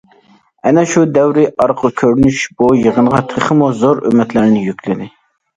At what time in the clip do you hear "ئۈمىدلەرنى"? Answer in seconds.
4.11-4.65